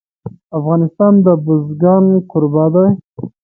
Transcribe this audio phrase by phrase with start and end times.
[0.57, 2.87] افغانستان د بزګان کوربه دی.